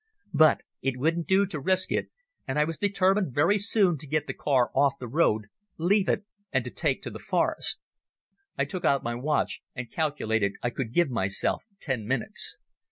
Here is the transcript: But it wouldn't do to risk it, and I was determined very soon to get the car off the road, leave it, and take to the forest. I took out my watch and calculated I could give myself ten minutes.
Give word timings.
But 0.33 0.63
it 0.81 0.97
wouldn't 0.97 1.27
do 1.27 1.45
to 1.45 1.59
risk 1.59 1.91
it, 1.91 2.09
and 2.47 2.57
I 2.57 2.63
was 2.63 2.75
determined 2.77 3.35
very 3.35 3.59
soon 3.59 3.99
to 3.99 4.07
get 4.07 4.25
the 4.25 4.33
car 4.33 4.71
off 4.73 4.97
the 4.97 5.07
road, 5.07 5.43
leave 5.77 6.09
it, 6.09 6.25
and 6.51 6.65
take 6.75 7.03
to 7.03 7.11
the 7.11 7.19
forest. 7.19 7.81
I 8.57 8.65
took 8.65 8.83
out 8.83 9.03
my 9.03 9.13
watch 9.13 9.61
and 9.75 9.91
calculated 9.91 10.53
I 10.63 10.71
could 10.71 10.91
give 10.91 11.11
myself 11.11 11.61
ten 11.79 12.07
minutes. 12.07 12.57